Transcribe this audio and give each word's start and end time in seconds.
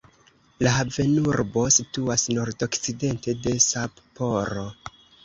La 0.67 0.69
havenurbo 0.75 1.65
situas 1.75 2.23
nordokcidente 2.37 3.37
de 3.45 3.55
Sapporo. 3.67 4.65